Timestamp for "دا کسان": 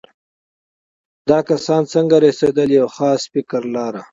1.29-1.81